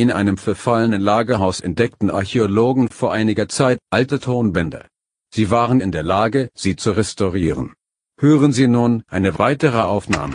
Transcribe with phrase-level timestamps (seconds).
[0.00, 4.84] In einem verfallenen Lagerhaus entdeckten Archäologen vor einiger Zeit alte Tonbänder.
[5.34, 7.72] Sie waren in der Lage, sie zu restaurieren.
[8.20, 10.34] Hören Sie nun eine weitere Aufnahme.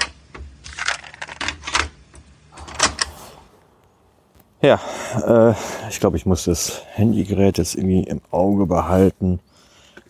[4.62, 4.81] Ja,
[5.26, 5.54] äh,
[5.90, 9.40] ich glaube, ich muss das Handygerät jetzt irgendwie im Auge behalten.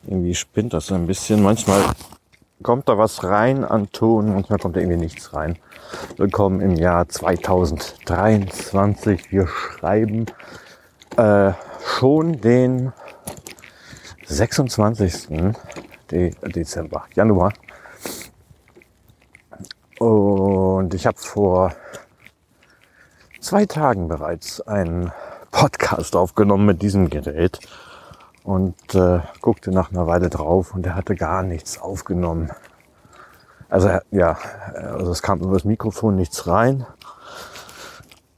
[0.07, 1.43] Irgendwie spinnt das ein bisschen.
[1.43, 1.83] Manchmal
[2.63, 5.59] kommt da was rein an Ton, manchmal kommt da irgendwie nichts rein.
[6.17, 9.31] Willkommen im Jahr 2023.
[9.31, 10.25] Wir schreiben
[11.17, 11.51] äh,
[11.85, 12.93] schon den
[14.25, 15.57] 26.
[16.09, 17.51] De Dezember, Januar.
[19.99, 21.73] Und ich habe vor
[23.41, 25.11] zwei Tagen bereits einen
[25.51, 27.59] Podcast aufgenommen mit diesem Gerät
[28.43, 32.51] und äh, guckte nach einer Weile drauf und er hatte gar nichts aufgenommen.
[33.69, 34.37] Also ja,
[34.75, 36.85] also es kam über das Mikrofon nichts rein.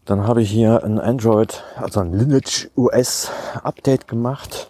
[0.05, 3.31] Dann habe ich hier ein Android, also ein Lineage OS
[3.63, 4.69] Update gemacht.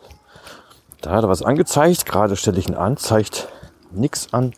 [1.01, 2.05] Da hat er was angezeigt.
[2.05, 3.49] Gerade stelle ich ihn an, zeigt
[3.91, 4.53] nichts an.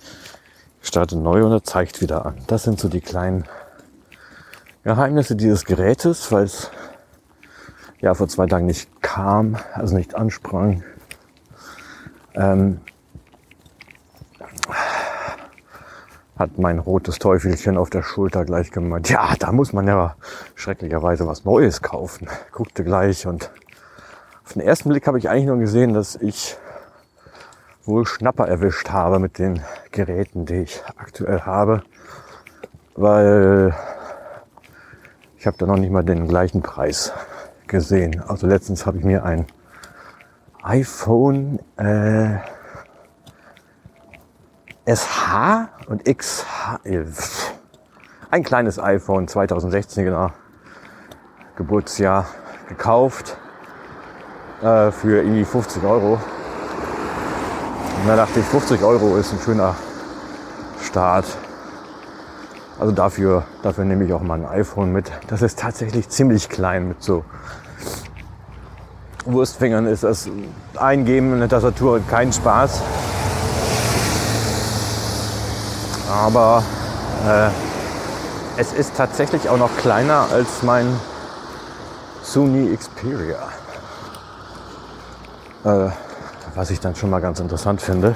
[0.81, 2.36] Ich starte neu und er zeigt wieder an.
[2.48, 3.45] Das sind so die kleinen
[4.83, 6.72] Geheimnisse dieses Gerätes, weil es
[8.00, 10.84] ja vor zwei Tagen nicht kam, also nicht ansprang.
[12.36, 12.80] Ähm,
[16.38, 20.16] hat mein rotes Teufelchen auf der Schulter gleich gemeint, ja, da muss man ja
[20.54, 22.28] schrecklicherweise was Neues kaufen.
[22.52, 23.50] Guckte gleich und
[24.45, 26.58] auf den ersten Blick habe ich eigentlich nur gesehen, dass ich
[27.86, 31.82] wohl Schnapper erwischt habe mit den Geräten, die ich aktuell habe,
[32.95, 33.73] weil
[35.38, 37.14] ich habe da noch nicht mal den gleichen Preis
[37.68, 38.22] gesehen.
[38.28, 39.46] Also letztens habe ich mir ein
[40.64, 42.38] iPhone äh,
[44.86, 47.06] SH und XH, äh,
[48.32, 50.32] ein kleines iPhone 2016er
[51.56, 52.26] Geburtsjahr
[52.68, 53.38] gekauft
[54.62, 56.14] äh, für irgendwie 50 Euro.
[58.02, 59.76] Und da dachte ich, 50 Euro ist ein schöner
[60.82, 61.26] Start
[62.80, 65.11] also dafür, dafür nehme ich auch mal ein iPhone mit.
[65.27, 67.23] Das ist tatsächlich ziemlich klein mit so
[69.26, 70.30] Wurstfingern ist das
[70.77, 72.82] Eingeben in der Tastatur kein Spaß.
[76.10, 76.64] Aber
[77.27, 77.49] äh,
[78.60, 80.88] es ist tatsächlich auch noch kleiner als mein
[82.23, 83.39] Sony Xperia.
[85.65, 85.89] Äh,
[86.55, 88.15] was ich dann schon mal ganz interessant finde.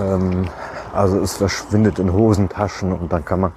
[0.00, 0.48] Ähm,
[0.92, 3.52] also es verschwindet in Hosentaschen und dann kann man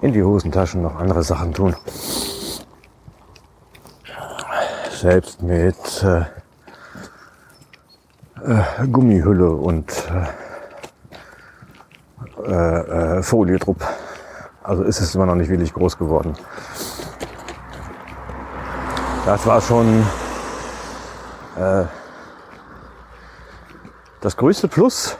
[0.00, 1.74] in die Hosentaschen noch andere Sachen tun.
[4.90, 6.24] Selbst mit äh,
[8.44, 9.92] äh, Gummihülle und
[12.44, 13.84] äh, äh, Folietrupp.
[14.62, 16.34] Also ist es immer noch nicht wirklich groß geworden.
[19.24, 20.06] Das war schon
[21.56, 21.84] äh,
[24.20, 25.16] das größte Plus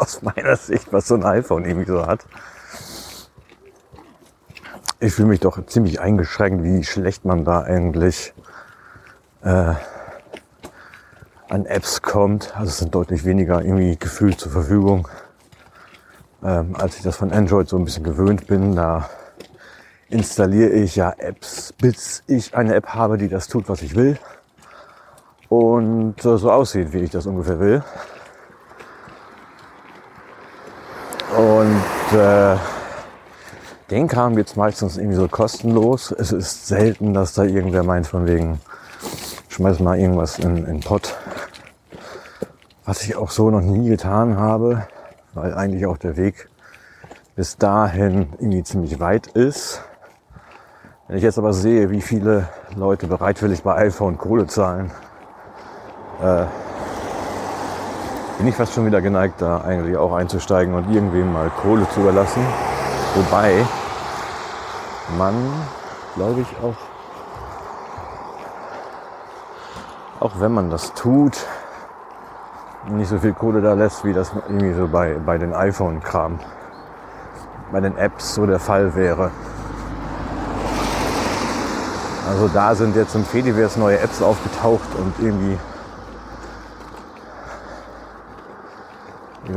[0.00, 2.20] aus meiner Sicht, was so ein iPhone irgendwie so hat.
[4.98, 8.34] Ich fühle mich doch ziemlich eingeschränkt, wie schlecht man da eigentlich
[9.42, 9.74] äh,
[11.48, 12.54] an Apps kommt.
[12.56, 15.08] Also es sind deutlich weniger irgendwie gefühlt zur Verfügung,
[16.44, 18.76] ähm, als ich das von Android so ein bisschen gewöhnt bin.
[18.76, 19.08] Da
[20.08, 24.18] installiere ich ja Apps, bis ich eine App habe, die das tut, was ich will.
[25.48, 27.82] Und äh, so aussieht, wie ich das ungefähr will.
[31.36, 32.56] Und äh,
[33.90, 36.12] den Kram gibt's meistens irgendwie so kostenlos.
[36.12, 38.60] Es ist selten, dass da irgendwer meint von wegen,
[39.48, 41.16] schmeiß mal irgendwas in, in den Pott.
[42.84, 44.86] Was ich auch so noch nie getan habe,
[45.34, 46.48] weil eigentlich auch der Weg
[47.36, 49.82] bis dahin irgendwie ziemlich weit ist.
[51.06, 54.90] Wenn ich jetzt aber sehe, wie viele Leute bereitwillig bei iPhone Kohle zahlen,
[56.22, 56.46] äh,
[58.40, 62.00] bin ich fast schon wieder geneigt, da eigentlich auch einzusteigen und irgendwem mal Kohle zu
[62.00, 62.42] überlassen.
[63.14, 63.66] Wobei
[65.18, 65.34] man,
[66.14, 66.74] glaube ich, auch,
[70.20, 71.36] auch wenn man das tut,
[72.88, 76.38] nicht so viel Kohle da lässt, wie das irgendwie so bei, bei den iPhone-Kram,
[77.70, 79.32] bei den Apps so der Fall wäre.
[82.26, 85.58] Also da sind jetzt im Fediverse neue Apps aufgetaucht und irgendwie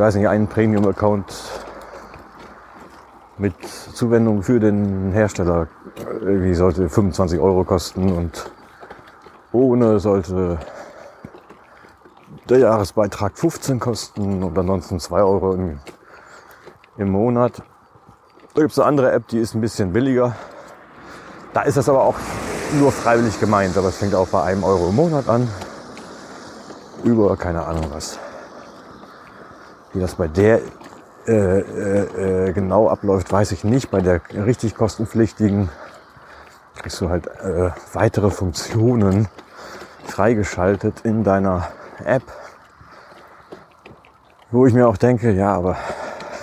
[0.03, 1.33] weiß nicht, einen Premium-Account
[3.37, 3.53] mit
[3.93, 5.67] Zuwendung für den Hersteller
[6.19, 8.51] irgendwie sollte 25 Euro kosten und
[9.53, 10.59] ohne sollte
[12.49, 15.79] der Jahresbeitrag 15 kosten und ansonsten 2 Euro im,
[16.97, 17.63] im Monat.
[18.55, 20.35] Da gibt es eine andere App, die ist ein bisschen billiger.
[21.53, 22.15] Da ist das aber auch
[22.77, 25.47] nur freiwillig gemeint, aber es fängt auch bei einem Euro im Monat an.
[27.05, 28.19] Über keine Ahnung was.
[29.93, 30.59] Wie das bei der
[31.25, 33.89] äh, äh, äh, genau abläuft, weiß ich nicht.
[33.91, 35.69] Bei der richtig kostenpflichtigen
[36.75, 39.29] kriegst du halt äh, weitere Funktionen
[40.05, 41.69] freigeschaltet in deiner
[42.03, 42.23] App,
[44.51, 45.77] wo ich mir auch denke, ja, aber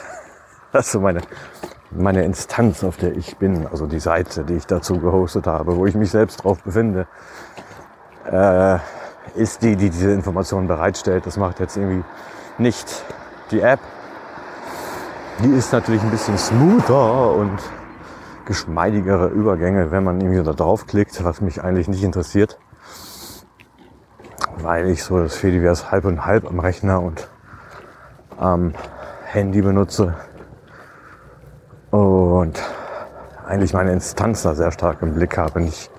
[0.73, 1.20] das ist so meine,
[1.91, 5.85] meine Instanz, auf der ich bin, also die Seite, die ich dazu gehostet habe, wo
[5.85, 7.06] ich mich selbst drauf befinde,
[8.31, 8.79] äh,
[9.35, 11.26] ist die, die diese Informationen bereitstellt.
[11.26, 12.05] Das macht jetzt irgendwie
[12.56, 13.05] nicht
[13.50, 13.81] die App.
[15.43, 17.58] Die ist natürlich ein bisschen smoother und
[18.44, 22.58] geschmeidigere Übergänge, wenn man irgendwie da draufklickt, was mich eigentlich nicht interessiert.
[24.58, 27.29] Weil ich so das Fediverse halb und halb am Rechner und
[28.37, 28.75] am
[29.25, 30.14] Handy benutze.
[31.91, 32.61] Und
[33.47, 35.61] eigentlich meine Instanz da sehr stark im Blick habe.
[35.61, 35.91] Nicht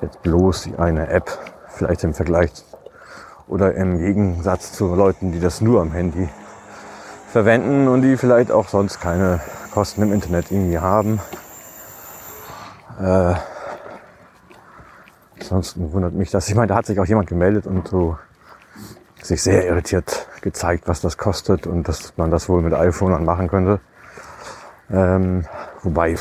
[0.00, 2.50] jetzt bloß die eine App, vielleicht im Vergleich
[3.46, 6.28] oder im Gegensatz zu Leuten, die das nur am Handy
[7.32, 9.40] verwenden und die vielleicht auch sonst keine
[9.72, 11.18] Kosten im Internet irgendwie haben.
[13.00, 13.34] Äh,
[15.40, 16.48] ansonsten wundert mich das.
[16.48, 18.18] Ich meine, da hat sich auch jemand gemeldet und so
[19.22, 23.48] sich sehr irritiert gezeigt, was das kostet und dass man das wohl mit iPhone machen
[23.48, 23.80] könnte.
[24.90, 25.46] Ähm,
[25.82, 26.16] wobei,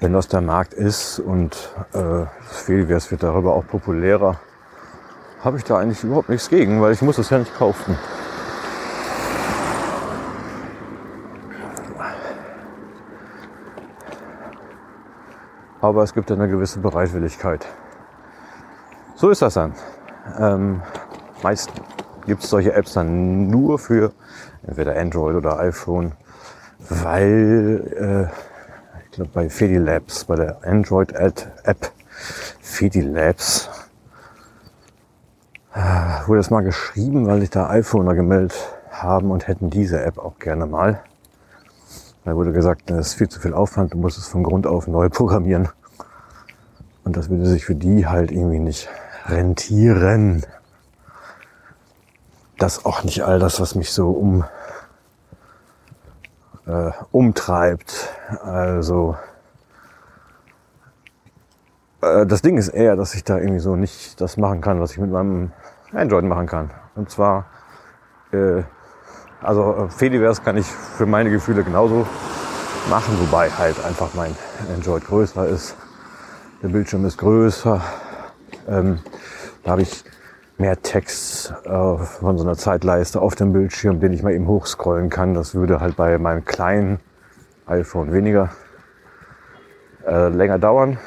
[0.00, 4.40] wenn das der Markt ist und äh, Fehlwärts wird darüber auch populärer,
[5.44, 7.96] habe ich da eigentlich überhaupt nichts gegen, weil ich muss es ja nicht kaufen.
[15.86, 17.66] Aber es gibt eine gewisse Bereitwilligkeit.
[19.14, 19.74] So ist das dann.
[20.38, 20.82] Ähm,
[21.42, 21.70] meist
[22.26, 24.12] gibt es solche Apps dann nur für
[24.66, 26.12] entweder Android oder iPhone,
[26.88, 31.92] weil äh, ich glaube bei Fedilabs, bei der Android-App
[32.60, 33.70] Fedilabs,
[35.74, 38.54] äh, wurde das mal geschrieben, weil sich da iPhoner gemeldet
[38.90, 41.00] haben und hätten diese App auch gerne mal.
[42.26, 44.88] Da wurde gesagt, das ist viel zu viel Aufwand, du musst es von Grund auf
[44.88, 45.68] neu programmieren.
[47.04, 48.88] Und das würde sich für die halt irgendwie nicht
[49.26, 50.44] rentieren.
[52.58, 54.44] Das auch nicht all das, was mich so um,
[56.66, 58.08] äh, umtreibt.
[58.42, 59.16] Also
[62.00, 64.90] äh, das Ding ist eher, dass ich da irgendwie so nicht das machen kann, was
[64.90, 65.52] ich mit meinem
[65.92, 66.72] Android machen kann.
[66.96, 67.44] Und zwar,
[68.32, 68.64] äh,
[69.42, 72.06] also äh, Fediverse kann ich für meine Gefühle genauso
[72.90, 74.36] machen, wobei halt einfach mein
[74.74, 75.76] Android größer ist
[76.62, 77.80] der Bildschirm ist größer.
[78.68, 78.98] Ähm,
[79.62, 80.04] da habe ich
[80.58, 85.10] mehr Text äh, von so einer Zeitleiste auf dem Bildschirm, den ich mal eben hochscrollen
[85.10, 85.34] kann.
[85.34, 86.98] Das würde halt bei meinem kleinen
[87.66, 88.50] iPhone weniger
[90.06, 90.98] äh, länger dauern.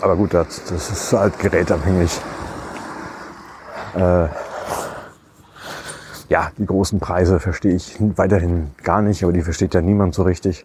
[0.00, 2.20] Aber gut, das, das ist halt gerätabhängig.
[3.94, 4.28] Äh,
[6.32, 10.22] ja, die großen Preise verstehe ich weiterhin gar nicht, aber die versteht ja niemand so
[10.22, 10.64] richtig.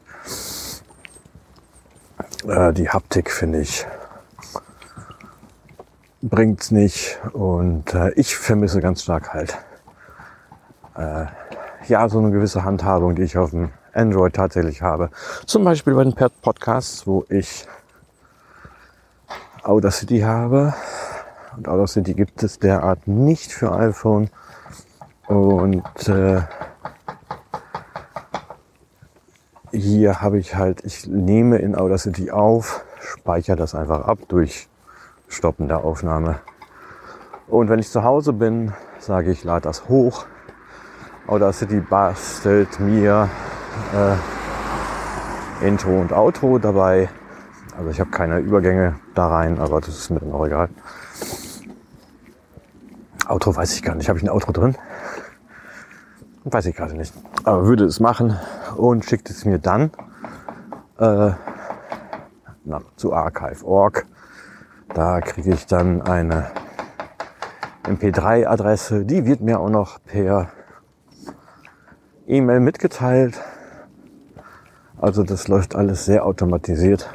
[2.47, 3.85] Äh, die Haptik finde ich
[6.21, 9.57] bringt's nicht und äh, ich vermisse ganz stark halt
[10.95, 11.25] äh,
[11.87, 15.09] ja so eine gewisse Handhabung, die ich auf dem Android tatsächlich habe.
[15.45, 17.67] Zum Beispiel bei den Podcasts, wo ich
[19.63, 20.73] Audacity habe.
[21.57, 24.29] Und Audacity gibt es derart nicht für iPhone.
[25.27, 26.41] Und äh,
[29.71, 34.69] hier habe ich halt, ich nehme in Audacity auf, speichere das einfach ab durch
[35.27, 36.39] Stoppen der Aufnahme.
[37.47, 40.25] Und wenn ich zu Hause bin, sage ich, lade das hoch.
[41.27, 43.29] Audacity bastelt mir
[43.93, 47.09] äh, Intro und Outro dabei.
[47.77, 50.69] Also ich habe keine Übergänge da rein, aber das ist mir dann auch egal.
[53.27, 54.07] Outro weiß ich gar nicht.
[54.07, 54.77] Habe ich ein Outro drin?
[56.49, 57.13] Weiß ich gerade nicht.
[57.43, 58.37] Aber würde es machen
[58.77, 59.91] und schickt es mir dann
[60.97, 61.31] äh,
[62.63, 64.05] nach, zu archive.org.
[64.93, 66.51] Da kriege ich dann eine
[67.83, 69.03] MP3-Adresse.
[69.03, 70.47] Die wird mir auch noch per
[72.27, 73.37] E-Mail mitgeteilt.
[75.01, 77.09] Also das läuft alles sehr automatisiert.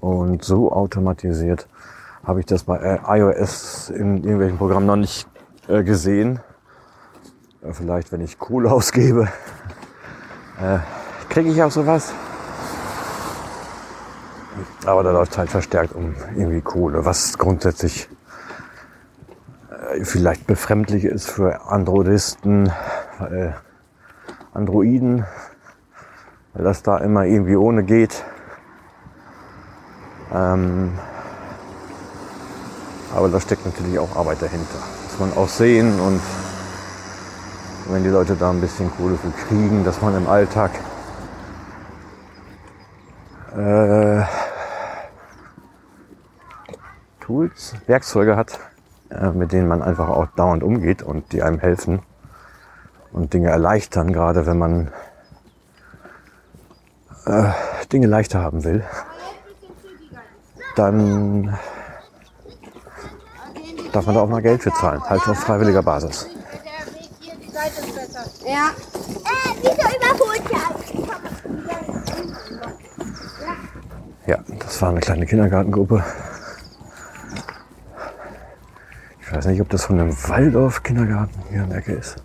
[0.00, 1.68] Und so automatisiert
[2.24, 5.28] habe ich das bei iOS in irgendwelchen Programmen noch nicht
[5.68, 6.40] äh, gesehen.
[7.72, 9.28] Vielleicht, wenn ich Kohle ausgebe,
[10.60, 10.78] äh,
[11.28, 12.12] kriege ich auch sowas.
[14.86, 18.08] Aber da läuft halt verstärkt um irgendwie Kohle, was grundsätzlich
[19.70, 22.72] äh, vielleicht befremdlich ist für Androidisten,
[23.20, 23.50] äh,
[24.54, 25.24] Androiden,
[26.54, 28.24] weil das da immer irgendwie ohne geht.
[30.32, 30.98] Ähm,
[33.14, 34.78] aber da steckt natürlich auch Arbeit dahinter.
[35.04, 36.20] Muss man auch sehen und
[37.88, 40.70] wenn die Leute da ein bisschen Kohle für kriegen, dass man im Alltag
[43.56, 44.22] äh,
[47.20, 48.58] Tools, Werkzeuge hat,
[49.10, 52.00] äh, mit denen man einfach auch dauernd umgeht und die einem helfen
[53.12, 54.90] und Dinge erleichtern, gerade wenn man
[57.26, 57.50] äh,
[57.90, 58.84] Dinge leichter haben will,
[60.76, 61.58] dann
[63.92, 66.28] darf man da auch mal Geld für zahlen, halt auf freiwilliger Basis.
[68.48, 68.70] Ja.
[68.70, 70.42] Äh, wieso überholt
[74.26, 76.02] Ja, das war eine kleine Kindergartengruppe.
[79.20, 82.16] Ich weiß nicht, ob das von einem Waldorf-Kindergarten hier in der Ecke ist.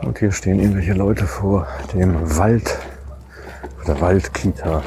[0.00, 2.78] Und hier stehen irgendwelche Leute vor dem Wald
[3.92, 4.82] oder Waldkita.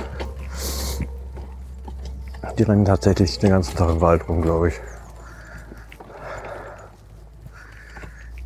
[2.57, 4.79] Die rennen tatsächlich den ganzen Tag im Wald rum, glaube ich.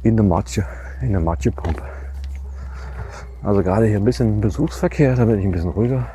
[0.01, 0.65] In der Matje,
[1.01, 1.83] in der Matjepumpe.
[3.43, 6.07] Also gerade hier ein bisschen Besuchsverkehr, da bin ich ein bisschen ruhiger.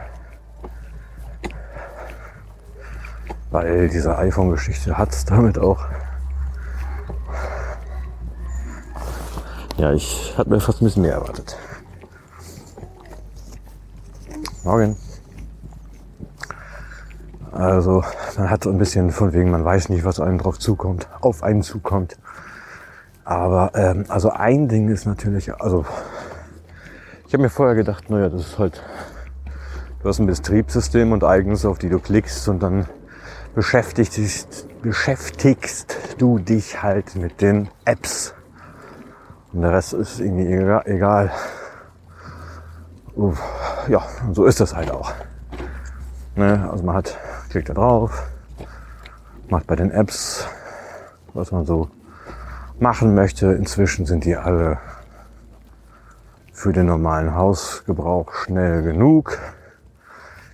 [3.50, 5.84] Weil diese iPhone-Geschichte hat es damit auch.
[9.76, 11.56] Ja, ich hatte mir fast ein bisschen mehr erwartet.
[14.64, 14.96] Morgen.
[17.52, 18.02] Also
[18.38, 21.42] man hat so ein bisschen von wegen, man weiß nicht, was einem drauf zukommt, auf
[21.42, 22.16] einen zukommt.
[23.24, 25.84] Aber ähm, also ein Ding ist natürlich, also
[27.26, 28.82] ich habe mir vorher gedacht, naja, das ist halt,
[30.02, 32.86] du hast ein Betriebssystem und eigens, auf die du klickst und dann
[33.54, 38.32] beschäftigst, beschäftigst du dich halt mit den Apps.
[39.52, 40.54] Und der Rest ist irgendwie
[40.90, 41.30] egal.
[43.88, 45.12] Ja, so ist das halt auch.
[46.36, 46.68] Ne?
[46.70, 47.18] Also man hat,
[47.50, 48.26] klickt da drauf,
[49.48, 50.46] macht bei den Apps,
[51.34, 51.90] was man so
[52.78, 53.52] machen möchte.
[53.52, 54.78] Inzwischen sind die alle
[56.52, 59.38] für den normalen Hausgebrauch schnell genug.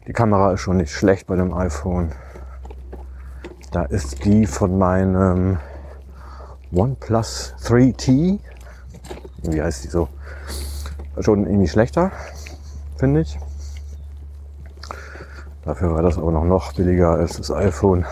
[0.09, 2.11] Die Kamera ist schon nicht schlecht bei dem iPhone.
[3.71, 5.59] Da ist die von meinem
[6.73, 8.41] OnePlus 3T.
[9.43, 10.09] Wie heißt die so?
[11.21, 12.11] Schon irgendwie schlechter,
[13.01, 13.39] finde ich.
[15.65, 18.05] Dafür war das aber noch, noch billiger als das iPhone.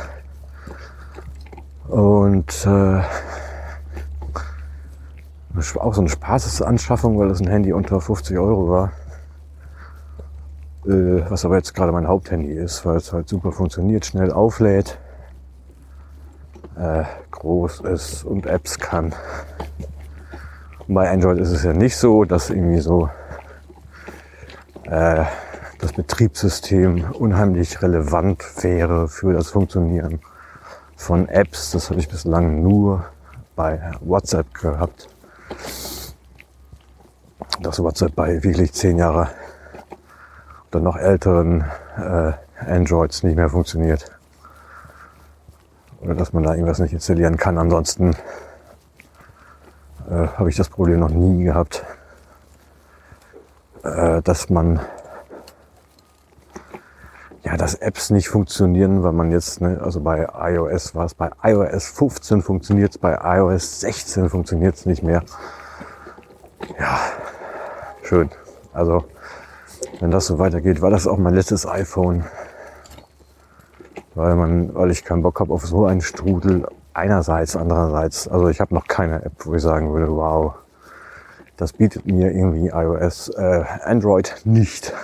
[1.89, 3.03] Und äh,
[5.79, 8.93] auch so eine Spaßesanschaffung, weil das ein Handy unter 50 Euro war.
[10.87, 14.99] Äh, was aber jetzt gerade mein Haupthandy ist, weil es halt super funktioniert, schnell auflädt,
[16.77, 19.15] äh, groß ist und Apps kann.
[20.87, 23.11] Und bei Android ist es ja nicht so, dass irgendwie so
[24.91, 25.25] äh,
[25.79, 30.21] das Betriebssystem unheimlich relevant wäre für das Funktionieren
[30.97, 31.71] von Apps.
[31.71, 33.05] Das habe ich bislang nur
[33.55, 35.09] bei WhatsApp gehabt.
[37.61, 39.29] Dass WhatsApp bei wirklich zehn Jahre
[40.71, 41.65] oder noch älteren
[41.97, 42.33] äh,
[42.67, 44.11] Androids nicht mehr funktioniert.
[46.01, 47.59] Oder dass man da irgendwas nicht installieren kann.
[47.59, 48.17] Ansonsten
[50.09, 51.85] äh, habe ich das Problem noch nie gehabt,
[53.97, 54.81] äh, dass man
[57.45, 61.31] ja, dass Apps nicht funktionieren, weil man jetzt, ne, also bei iOS war es, bei
[61.43, 65.23] iOS 15 funktioniert es, bei iOS 16 funktioniert es nicht mehr.
[66.79, 66.99] Ja,
[68.03, 68.31] schön.
[68.73, 69.05] Also,
[70.01, 72.25] wenn das so weitergeht, war das auch mein letztes iPhone.
[74.15, 76.67] Weil man, weil ich keinen Bock habe auf so einen Strudel.
[76.93, 80.55] Einerseits, andererseits, also ich habe noch keine App, wo ich sagen würde, wow,
[81.59, 84.95] das bietet mir irgendwie iOS, äh, Android nicht.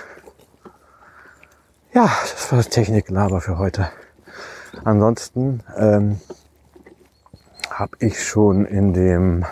[1.93, 3.89] Ja, das war das Techniklaber für heute.
[4.85, 6.19] Ansonsten ähm,
[7.69, 9.45] habe ich schon in dem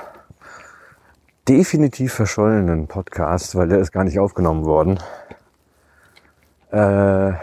[1.48, 5.00] definitiv verschollenen Podcast, weil der ist gar nicht aufgenommen worden,
[6.72, 7.33] äh,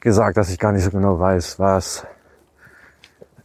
[0.00, 2.06] gesagt, dass ich gar nicht so genau weiß, was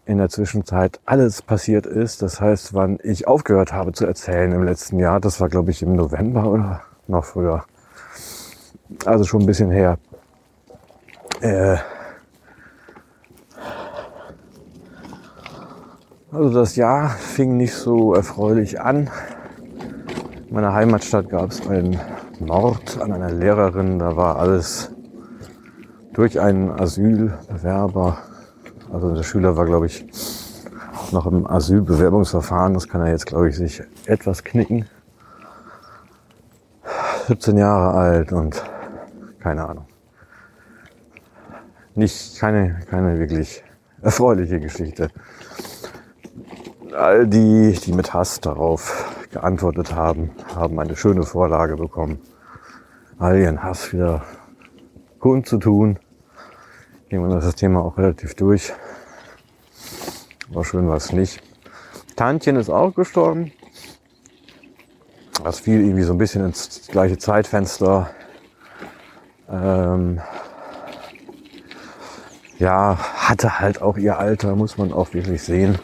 [0.07, 2.21] in der Zwischenzeit alles passiert ist.
[2.21, 5.83] Das heißt, wann ich aufgehört habe zu erzählen im letzten Jahr, das war glaube ich
[5.83, 7.65] im November oder noch früher.
[9.05, 9.99] Also schon ein bisschen her.
[11.41, 11.77] Äh,
[16.31, 19.09] also das Jahr fing nicht so erfreulich an.
[20.47, 21.99] In meiner Heimatstadt gab es einen
[22.39, 23.99] Mord an einer Lehrerin.
[23.99, 24.91] Da war alles
[26.13, 28.19] durch einen Asylbewerber.
[28.91, 30.05] Also der Schüler war, glaube ich,
[31.11, 32.73] noch im Asylbewerbungsverfahren.
[32.73, 34.85] Das kann er jetzt, glaube ich, sich etwas knicken.
[37.27, 38.63] 17 Jahre alt und
[39.39, 39.85] keine Ahnung.
[41.95, 43.63] Nicht, keine, keine wirklich
[44.01, 45.09] erfreuliche Geschichte.
[46.95, 52.19] All die, die mit Hass darauf geantwortet haben, haben eine schöne Vorlage bekommen,
[53.19, 54.23] all ihren Hass wieder
[55.19, 55.99] kundzutun.
[57.09, 58.73] Irgendwann ist das Thema auch relativ durch.
[60.49, 61.41] War schön war es nicht.
[62.15, 63.51] Tantchen ist auch gestorben.
[65.43, 68.09] Das fiel irgendwie so ein bisschen ins gleiche Zeitfenster.
[69.49, 70.19] Ähm,
[72.59, 75.79] ja, hatte halt auch ihr Alter, muss man auch wirklich sehen.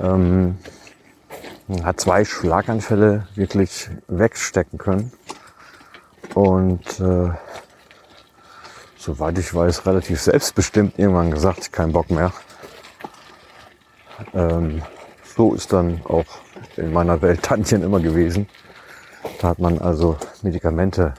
[0.00, 0.58] Ähm,
[1.84, 5.12] hat zwei Schlaganfälle wirklich wegstecken können.
[6.34, 7.30] Und äh,
[9.08, 12.30] soweit ich weiß, relativ selbstbestimmt irgendwann gesagt, kein Bock mehr.
[14.34, 14.82] Ähm,
[15.34, 16.26] so ist dann auch
[16.76, 18.48] in meiner Welt Tantchen immer gewesen.
[19.40, 21.14] Da hat man also Medikamente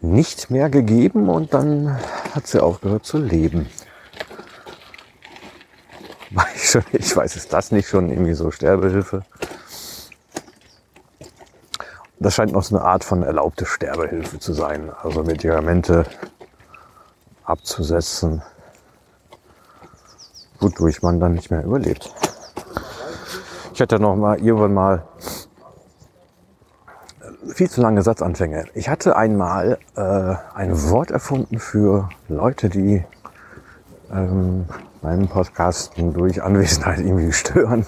[0.00, 1.98] nicht mehr gegeben und dann
[2.32, 3.68] hat sie aufgehört zu leben.
[6.92, 9.24] Ich weiß, ist das nicht schon irgendwie so Sterbehilfe?
[12.18, 14.90] Das scheint noch so eine Art von erlaubte Sterbehilfe zu sein.
[15.02, 16.06] Also Medikamente
[17.44, 18.42] abzusetzen,
[20.60, 22.12] wodurch man dann nicht mehr überlebt.
[23.74, 25.02] Ich hatte noch mal irgendwann mal
[27.54, 28.66] viel zu lange Satzanfänge.
[28.74, 33.04] Ich hatte einmal äh, ein Wort erfunden für Leute, die
[34.12, 34.66] ähm,
[35.00, 37.84] meinen Podcasten durch Anwesenheit irgendwie stören.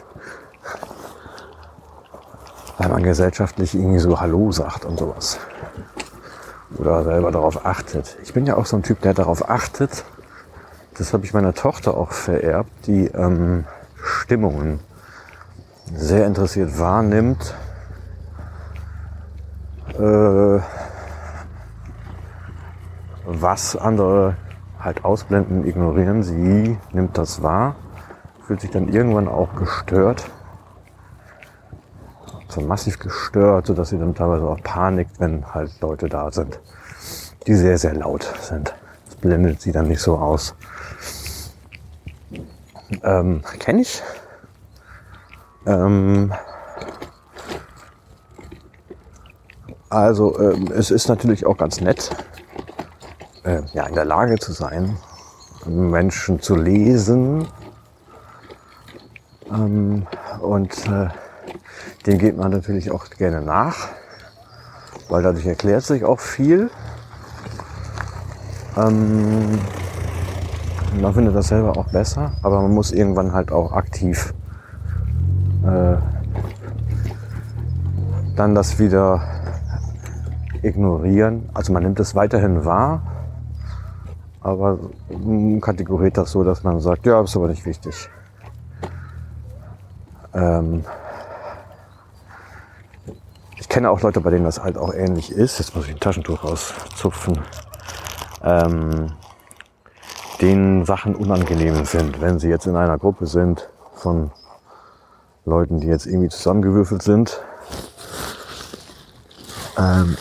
[2.79, 5.39] Weil man gesellschaftlich irgendwie so Hallo sagt und sowas.
[6.79, 8.17] Oder selber darauf achtet.
[8.23, 10.05] Ich bin ja auch so ein Typ, der darauf achtet.
[10.99, 13.65] Das habe ich meiner Tochter auch vererbt, die ähm,
[13.97, 14.81] Stimmungen
[15.95, 17.55] sehr interessiert wahrnimmt.
[19.99, 20.61] Äh,
[23.27, 24.37] was andere
[24.79, 26.23] halt ausblenden, ignorieren.
[26.23, 27.77] Sie nimmt das wahr,
[28.47, 30.31] fühlt sich dann irgendwann auch gestört.
[32.55, 36.61] So massiv gestört, sodass sie dann teilweise auch panikt, wenn halt Leute da sind,
[37.49, 38.73] die sehr, sehr laut sind.
[39.07, 40.55] Das blendet sie dann nicht so aus.
[43.03, 44.01] Ähm, Kenne ich.
[45.67, 46.33] Ähm,
[49.89, 52.11] also ähm, es ist natürlich auch ganz nett,
[53.43, 54.97] äh, ja, in der Lage zu sein,
[55.67, 57.49] Menschen zu lesen.
[59.51, 60.07] Ähm,
[60.41, 61.09] und äh,
[62.07, 63.89] dem geht man natürlich auch gerne nach,
[65.09, 66.71] weil dadurch erklärt sich auch viel.
[68.77, 69.59] Ähm,
[71.01, 74.35] man findet das selber auch besser, aber man muss irgendwann halt auch aktiv
[75.65, 75.97] äh,
[78.37, 79.23] dann das wieder
[80.63, 81.49] ignorieren.
[81.55, 83.03] Also man nimmt es weiterhin wahr,
[84.41, 84.79] aber
[85.61, 88.11] kategoriert das so, dass man sagt, ja, ist aber nicht wichtig.
[90.35, 90.85] Ähm
[93.75, 95.59] kenne auch Leute, bei denen das halt auch ähnlich ist.
[95.59, 97.41] Jetzt muss ich ein Taschentuch rauszupfen.
[98.45, 99.11] Ähm
[100.41, 104.31] denen Sachen unangenehm sind, wenn sie jetzt in einer Gruppe sind von
[105.45, 107.43] Leuten, die jetzt irgendwie zusammengewürfelt sind.
[109.77, 110.17] Ähm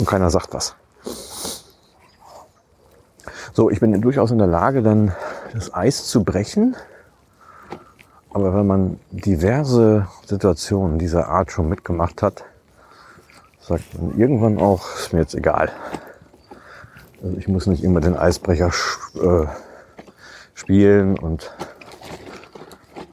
[0.00, 0.74] und keiner sagt was.
[3.52, 5.14] So, ich bin durchaus in der Lage, dann
[5.54, 6.74] das Eis zu brechen.
[8.36, 12.44] Aber wenn man diverse Situationen dieser Art schon mitgemacht hat,
[13.60, 15.72] sagt man irgendwann auch, ist mir jetzt egal.
[17.22, 18.70] Also ich muss nicht immer den Eisbrecher
[19.14, 19.46] äh,
[20.52, 21.50] spielen und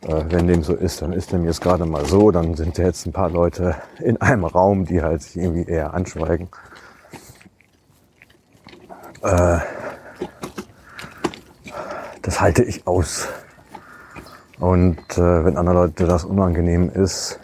[0.02, 3.06] äh, wenn dem so ist, dann ist dem jetzt gerade mal so, dann sind jetzt
[3.06, 6.50] ein paar Leute in einem Raum, die halt sich irgendwie eher anschweigen.
[9.22, 9.60] Äh,
[12.22, 13.30] das halte ich aus.
[14.64, 17.38] Und äh, wenn anderen Leute das unangenehm ist,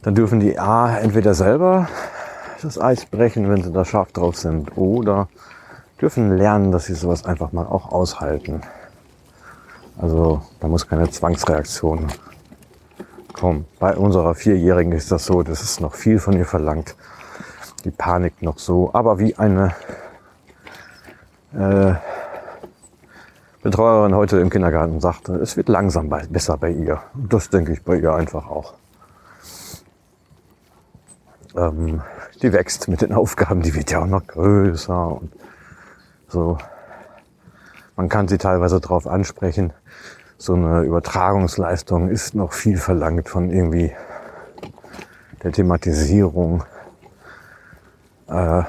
[0.00, 1.90] dann dürfen die A entweder selber
[2.62, 5.28] das Eis brechen, wenn sie da scharf drauf sind, oder
[6.00, 8.62] dürfen lernen, dass sie sowas einfach mal auch aushalten.
[10.00, 12.06] Also da muss keine Zwangsreaktion
[13.34, 13.66] kommen.
[13.78, 16.96] Bei unserer Vierjährigen ist das so, das ist noch viel von ihr verlangt
[17.84, 18.88] die Panik noch so.
[18.94, 19.74] Aber wie eine
[21.52, 21.92] äh,
[23.62, 27.00] Betreuerin heute im Kindergarten sagte, es wird langsam besser bei ihr.
[27.14, 28.74] Das denke ich bei ihr einfach auch.
[31.56, 32.02] Ähm,
[32.42, 35.32] die wächst mit den Aufgaben, die wird ja auch noch größer und
[36.26, 36.58] so.
[37.94, 39.72] Man kann sie teilweise darauf ansprechen.
[40.38, 43.92] So eine Übertragungsleistung ist noch viel verlangt von irgendwie
[45.44, 46.64] der Thematisierung
[48.26, 48.62] äh,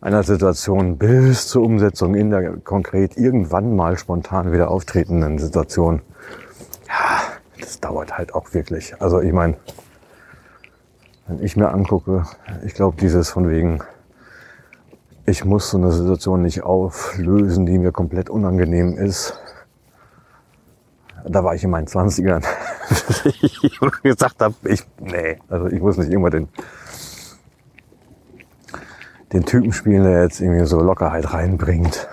[0.00, 6.02] einer Situation bis zur Umsetzung in der konkret irgendwann mal spontan wieder auftretenden Situation.
[6.88, 7.20] Ja,
[7.60, 8.94] das dauert halt auch wirklich.
[9.00, 9.56] Also ich meine,
[11.26, 12.24] wenn ich mir angucke,
[12.64, 13.82] ich glaube dieses von wegen,
[15.26, 19.38] ich muss so eine Situation nicht auflösen, die mir komplett unangenehm ist.
[21.28, 22.42] Da war ich in meinen Zwanzigern.
[23.24, 26.48] ich gesagt habe, ich, nee, also ich muss nicht immer den,
[29.32, 32.08] den Typen spielen, der jetzt irgendwie so Lockerheit reinbringt.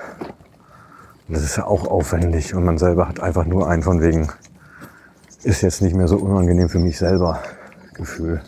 [1.28, 4.32] das ist ja auch aufwendig und man selber hat einfach nur ein von wegen,
[5.44, 7.42] ist jetzt nicht mehr so unangenehm für mich selber
[7.94, 8.42] Gefühl.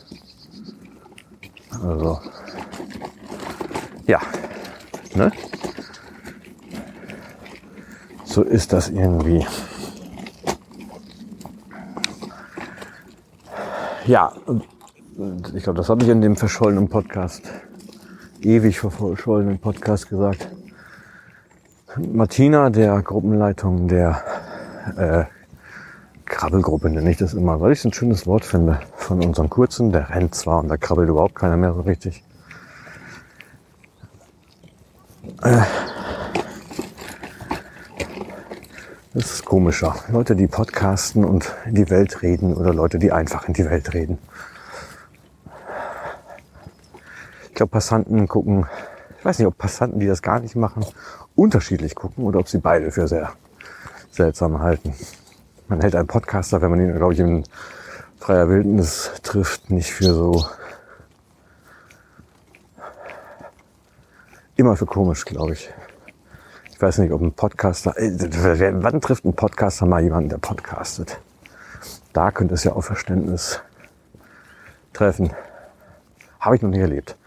[1.84, 2.20] Also,
[4.06, 4.20] ja,
[5.16, 5.32] ne?
[8.26, 9.46] So ist das irgendwie.
[14.06, 14.34] Ja,
[15.54, 17.44] ich glaube, das habe ich in dem verschollenen Podcast,
[18.42, 20.48] ewig verschollenen Podcast gesagt.
[21.98, 24.22] Martina, der Gruppenleitung der
[24.96, 25.24] äh,
[26.26, 29.92] Krabbelgruppe nenne ich das immer, weil ich es ein schönes Wort finde von unseren Kurzen.
[29.92, 32.24] Der rennt zwar und da krabbelt überhaupt keiner mehr so richtig.
[35.42, 35.62] Äh,
[39.14, 39.96] das ist komischer.
[40.12, 43.94] Leute, die podcasten und in die Welt reden oder Leute, die einfach in die Welt
[43.94, 44.20] reden.
[47.49, 48.66] Ich glaube, Passanten gucken,
[49.18, 50.86] ich weiß nicht, ob Passanten, die das gar nicht machen,
[51.36, 53.34] unterschiedlich gucken oder ob sie beide für sehr
[54.12, 54.94] seltsam halten.
[55.68, 57.44] Man hält einen Podcaster, wenn man ihn, glaube ich, in
[58.18, 60.46] freier Wildnis trifft, nicht für so
[64.56, 65.70] immer für komisch, glaube ich.
[66.72, 71.20] Ich weiß nicht, ob ein Podcaster, äh, wann trifft ein Podcaster mal jemanden, der podcastet?
[72.14, 73.60] Da könnte es ja auch Verständnis
[74.94, 75.34] treffen.
[76.40, 77.19] Habe ich noch nie erlebt.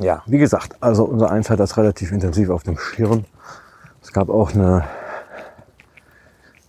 [0.00, 3.24] Ja, wie gesagt, also unser Eins hat das relativ intensiv auf dem Schirm.
[4.00, 4.84] Es gab auch eine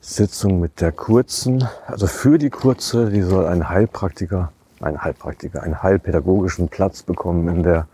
[0.01, 5.83] Sitzung mit der kurzen, also für die kurze, die soll ein Heilpraktiker, ein Heilpraktiker, einen
[5.83, 7.87] heilpädagogischen Platz bekommen in der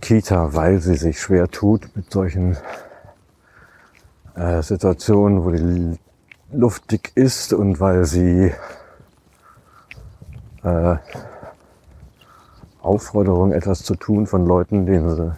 [0.00, 2.56] Kita, weil sie sich schwer tut mit solchen
[4.34, 5.98] äh, Situationen, wo die
[6.50, 8.52] Luft dick ist und weil sie
[10.64, 10.96] äh,
[12.82, 15.32] Aufforderung, etwas zu tun von Leuten, denen sie,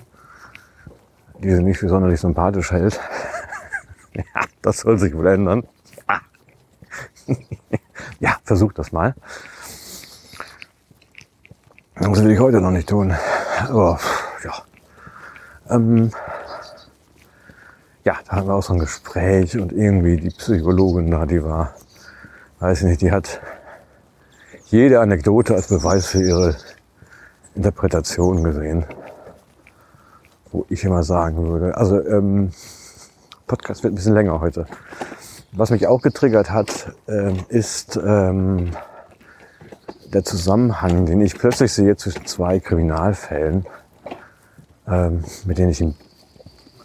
[1.40, 3.00] die sie nicht für sonderlich sympathisch hält,
[4.14, 5.64] Ja, das soll sich wohl ändern.
[6.08, 6.20] Ja,
[8.20, 9.14] ja versuch das mal.
[11.94, 13.14] Das will ich heute noch nicht tun.
[13.68, 13.98] Aber
[14.44, 14.52] ja.
[15.70, 16.10] Ähm,
[18.04, 21.74] ja, da hatten wir auch so ein Gespräch und irgendwie die Psychologin da, die war,
[22.58, 23.40] weiß ich nicht, die hat
[24.66, 26.56] jede Anekdote als Beweis für ihre
[27.54, 28.84] Interpretation gesehen.
[30.50, 32.50] Wo ich immer sagen würde, also ähm,
[33.46, 34.66] Podcast wird ein bisschen länger heute.
[35.52, 38.72] Was mich auch getriggert hat, äh, ist ähm,
[40.12, 43.66] der Zusammenhang, den ich plötzlich sehe zwischen zwei Kriminalfällen,
[44.86, 45.94] ähm, mit denen ich, in,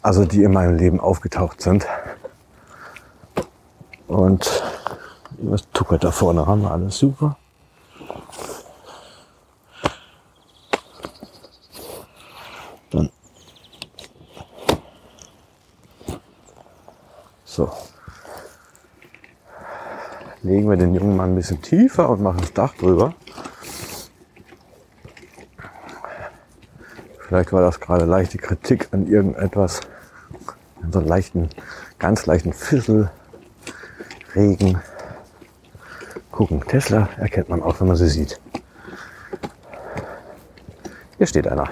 [0.01, 1.85] also die in meinem Leben aufgetaucht sind.
[4.07, 4.63] Und
[5.39, 7.37] was tuckert da vorne haben wir alles super.
[20.47, 23.13] Legen wir den jungen Mann ein bisschen tiefer und machen das Dach drüber.
[27.19, 29.81] Vielleicht war das gerade leichte Kritik an irgendetwas.
[30.81, 31.49] An so einen leichten,
[31.99, 33.11] ganz leichten Fissel,
[34.35, 34.79] Regen.
[36.31, 38.39] Gucken, Tesla erkennt man auch, wenn man sie sieht.
[41.17, 41.67] Hier steht einer.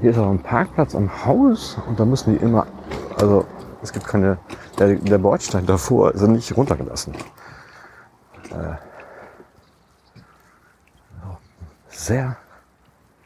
[0.00, 2.68] Hier ist auch ein Parkplatz am Haus und da müssen die immer,
[3.16, 3.44] also
[3.82, 4.38] es gibt keine,
[4.78, 7.14] der, der Bordstein davor ist nicht runtergelassen.
[8.50, 8.76] Äh,
[11.88, 12.36] sehr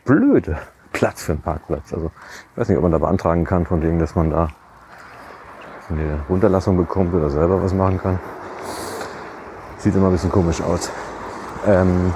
[0.05, 0.59] blöde
[0.93, 1.93] Platz für einen Parkplatz.
[1.93, 2.11] Also
[2.53, 4.49] ich weiß nicht, ob man da beantragen kann, von wegen, dass man da
[5.91, 8.19] eine Runterlassung bekommt oder selber was machen kann.
[9.79, 10.91] Sieht immer ein bisschen komisch aus.
[11.67, 12.13] Ähm,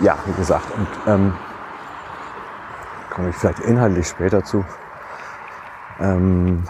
[0.00, 1.34] ja, wie gesagt, und ähm,
[3.10, 4.64] komme ich vielleicht inhaltlich später zu.
[6.00, 6.64] Ähm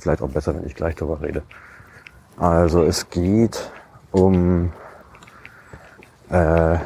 [0.00, 1.42] vielleicht auch besser, wenn ich gleich darüber rede.
[2.36, 3.70] Also es geht
[4.12, 4.72] um
[6.30, 6.78] äh,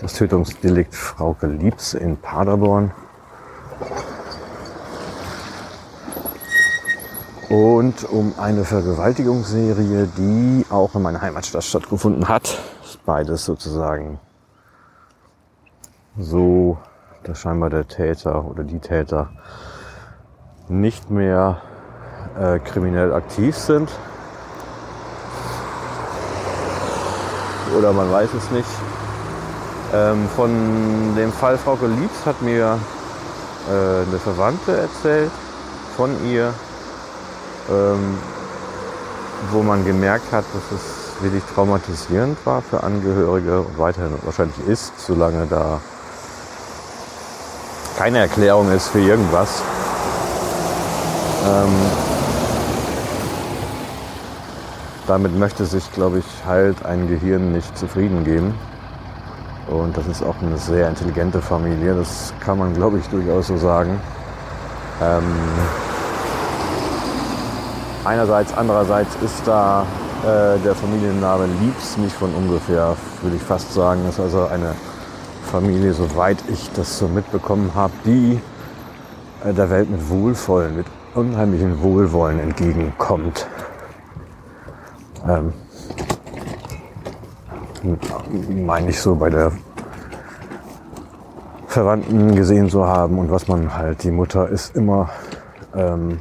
[0.00, 2.92] das Tötungsdelikt Frauke Liebs in Paderborn.
[7.48, 12.58] Und um eine Vergewaltigungsserie, die auch in meiner Heimatstadt stattgefunden hat.
[13.04, 14.18] Beides sozusagen
[16.16, 16.78] so,
[17.24, 19.30] dass scheinbar der Täter oder die Täter
[20.68, 21.60] nicht mehr
[22.40, 23.90] äh, kriminell aktiv sind.
[27.76, 28.68] Oder man weiß es nicht.
[29.94, 32.78] Ähm, von dem Fall Frauke Liebs hat mir
[33.68, 35.30] äh, eine Verwandte erzählt
[35.96, 36.52] von ihr,
[37.70, 38.18] ähm,
[39.50, 44.92] wo man gemerkt hat, dass es wirklich traumatisierend war für Angehörige und weiterhin wahrscheinlich ist,
[44.98, 45.80] solange da
[47.98, 49.62] keine Erklärung ist für irgendwas.
[51.46, 52.11] Ähm,
[55.06, 58.54] damit möchte sich, glaube ich, halt ein Gehirn nicht zufrieden geben.
[59.68, 63.56] Und das ist auch eine sehr intelligente Familie, das kann man, glaube ich, durchaus so
[63.56, 63.98] sagen.
[65.00, 65.22] Ähm,
[68.04, 69.86] einerseits, andererseits ist da
[70.22, 74.02] äh, der Familienname Liebs nicht von ungefähr, würde ich fast sagen.
[74.04, 74.74] Das ist also eine
[75.50, 78.40] Familie, soweit ich das so mitbekommen habe, die
[79.44, 83.46] äh, der Welt mit Wohlwollen, mit unheimlichem Wohlwollen entgegenkommt.
[85.28, 85.52] Ähm,
[88.66, 89.52] meine ich so bei der
[91.66, 95.10] Verwandten gesehen zu haben und was man halt, die Mutter ist immer
[95.74, 96.18] ähm,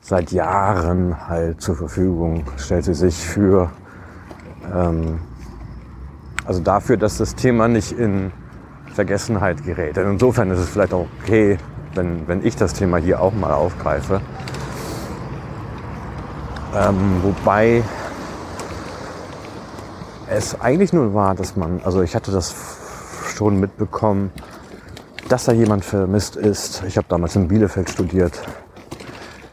[0.00, 3.70] seit Jahren halt zur Verfügung, stellt sie sich für,
[4.74, 5.20] ähm,
[6.44, 8.32] also dafür, dass das Thema nicht in
[8.92, 9.96] Vergessenheit gerät.
[9.96, 11.58] Denn insofern ist es vielleicht auch okay,
[11.94, 14.20] wenn, wenn ich das Thema hier auch mal aufgreife.
[16.74, 17.82] Ähm, wobei
[20.28, 22.54] es eigentlich nur war, dass man, also ich hatte das
[23.34, 24.30] schon mitbekommen,
[25.28, 26.82] dass da jemand vermisst ist.
[26.86, 28.40] Ich habe damals in Bielefeld studiert.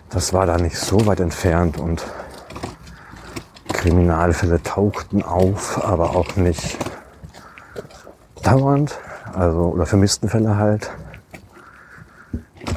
[0.10, 2.04] Das war da nicht so weit entfernt und
[3.74, 6.78] Kriminalfälle tauchten auf, aber auch nicht
[8.44, 8.98] dauernd,
[9.34, 10.92] also oder vermissten Fälle halt.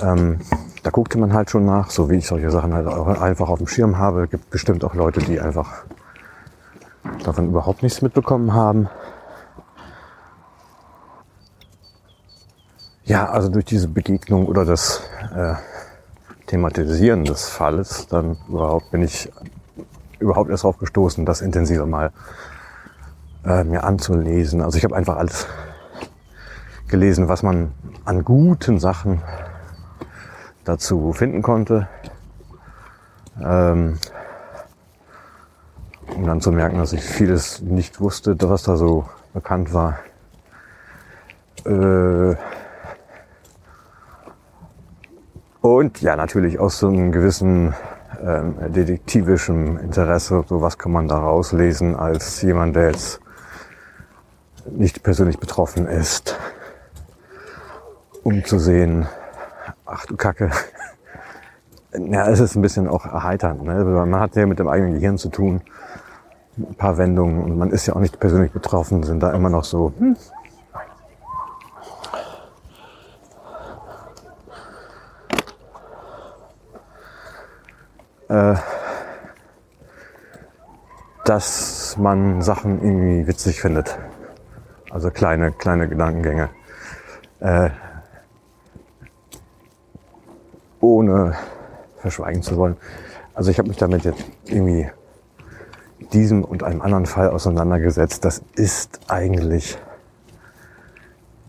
[0.02, 0.40] Ähm,
[0.82, 3.58] da guckte man halt schon nach, so wie ich solche Sachen halt auch einfach auf
[3.58, 4.24] dem Schirm habe.
[4.24, 5.84] Es gibt bestimmt auch Leute, die einfach
[7.24, 8.88] davon überhaupt nichts mitbekommen haben.
[13.04, 15.02] Ja, also durch diese Begegnung oder das
[15.34, 15.54] äh,
[16.46, 19.30] Thematisieren des Falles, dann überhaupt bin ich
[20.18, 22.12] überhaupt erst darauf gestoßen, das intensiver mal
[23.44, 24.62] äh, mir anzulesen.
[24.62, 25.46] Also ich habe einfach alles
[26.88, 27.72] gelesen, was man
[28.04, 29.22] an guten Sachen
[30.70, 31.88] dazu finden konnte.
[33.42, 33.98] Ähm,
[36.14, 39.98] um dann zu merken, dass ich vieles nicht wusste, was da so bekannt war.
[41.64, 42.36] Äh
[45.60, 47.74] und ja, natürlich aus so einem gewissen
[48.22, 53.20] ähm, detektivischem Interesse, so was kann man da rauslesen als jemand, der jetzt
[54.70, 56.36] nicht persönlich betroffen ist,
[58.22, 59.06] um zu sehen,
[59.90, 60.50] ach du Kacke.
[61.92, 63.64] Ja, es ist ein bisschen auch erheiternd.
[63.64, 63.82] Ne?
[63.82, 65.60] Man hat ja mit dem eigenen Gehirn zu tun.
[66.56, 69.64] Ein paar Wendungen und man ist ja auch nicht persönlich betroffen, sind da immer noch
[69.64, 69.92] so.
[69.98, 70.16] Hm.
[78.28, 78.54] Äh,
[81.24, 83.98] dass man Sachen irgendwie witzig findet.
[84.90, 86.50] Also kleine, kleine Gedankengänge.
[87.40, 87.70] Äh,
[90.80, 91.36] ohne
[91.98, 92.76] verschweigen zu wollen.
[93.34, 94.90] Also ich habe mich damit jetzt irgendwie
[96.12, 98.24] diesem und einem anderen Fall auseinandergesetzt.
[98.24, 99.78] Das ist eigentlich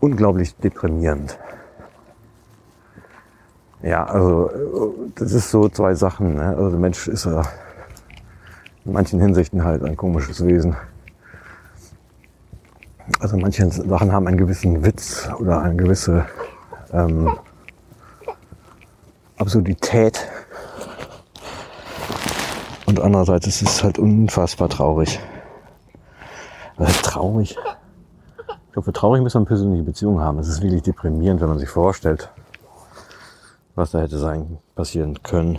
[0.00, 1.38] unglaublich deprimierend.
[3.82, 4.50] Ja, also
[5.16, 6.36] das ist so zwei Sachen.
[6.36, 6.48] Ne?
[6.56, 7.42] Also der Mensch ist ja
[8.84, 10.76] in manchen Hinsichten halt ein komisches Wesen.
[13.20, 16.26] Also manche Sachen haben einen gewissen Witz oder eine gewisse
[16.92, 17.32] ähm,
[19.42, 20.28] Absurdität.
[22.86, 25.18] Und andererseits ist es halt unfassbar traurig.
[26.76, 27.56] Also traurig.
[28.66, 30.38] Ich glaube, für traurig muss man persönliche Beziehungen haben.
[30.38, 32.30] Es ist wirklich deprimierend, wenn man sich vorstellt,
[33.74, 35.58] was da hätte sein, passieren können.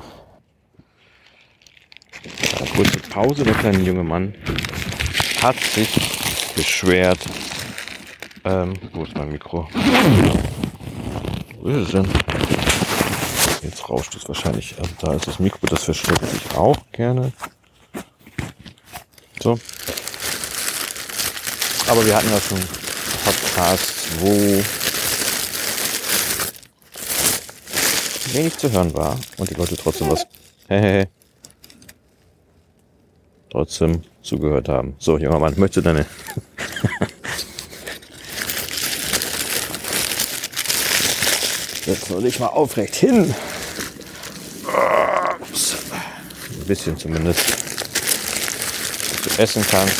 [2.59, 3.43] Eine kurze Pause.
[3.43, 4.33] Der kleine junge Mann
[5.41, 5.93] hat sich
[6.55, 7.19] beschwert.
[8.45, 9.67] Ähm, wo ist mein Mikro?
[11.59, 12.07] Wo ist es denn?
[13.63, 14.75] Jetzt rauscht es wahrscheinlich.
[14.77, 17.31] Also da ist das Mikro, das verstärkt sich auch gerne.
[19.41, 19.57] So.
[21.87, 22.59] Aber wir hatten ja schon
[23.23, 24.29] Podcasts, wo
[28.33, 30.25] wenig zu hören war und die Leute trotzdem was
[33.49, 34.95] trotzdem zugehört haben.
[34.97, 36.05] So, junger Mann, möchtest du deine
[41.85, 43.35] Jetzt soll ich mal aufrecht hin.
[46.63, 47.43] Ein bisschen zumindest.
[49.25, 49.97] Dass essen kannst.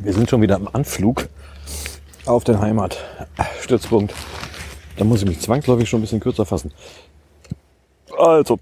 [0.00, 1.28] Wir sind schon wieder am Anflug
[2.24, 4.14] auf den Heimatstützpunkt.
[4.96, 6.72] Da muss ich mich zwangsläufig schon ein bisschen kürzer fassen.
[8.16, 8.58] Also.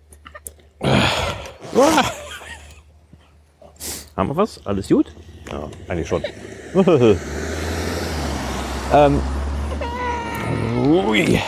[4.16, 4.64] Haben wir was?
[4.66, 5.06] Alles gut?
[5.50, 6.22] Ja, eigentlich schon.
[8.92, 9.20] ähm.
[10.86, 11.40] Ui.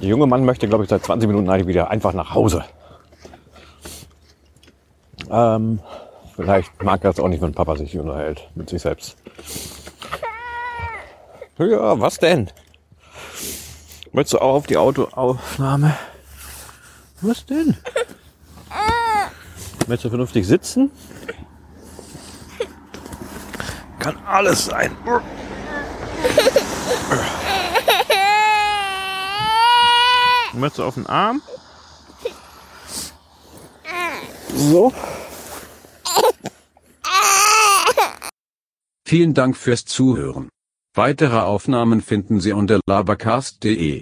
[0.00, 2.64] Der junge Mann möchte, glaube ich, seit 20 Minuten eigentlich wieder einfach nach Hause.
[5.30, 5.80] Ähm,
[6.34, 9.16] vielleicht mag er es auch nicht, wenn Papa sich unterhält mit sich selbst.
[11.58, 12.50] Ja, was denn?
[14.12, 15.96] Möchtest du auch auf die Autoaufnahme?
[17.20, 17.76] Was denn?
[19.86, 20.90] Möchtest du vernünftig sitzen?
[23.98, 24.96] Kann alles sein.
[30.54, 31.42] Möchtest du auf den Arm?
[34.54, 34.92] So.
[39.06, 40.48] Vielen Dank fürs Zuhören.
[40.94, 44.00] Weitere Aufnahmen finden Sie unter labercast.de.